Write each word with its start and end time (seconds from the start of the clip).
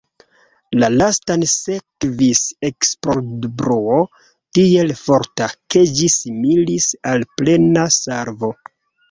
La 0.83 0.87
lastan 0.93 1.43
sekvis 1.51 2.41
eksplodbruo 2.69 3.99
tiel 4.59 4.95
forta, 5.03 5.51
ke 5.75 5.85
ĝi 6.01 6.11
similis 6.15 6.91
al 7.13 7.29
plena 7.37 7.87
salvo. 8.01 8.53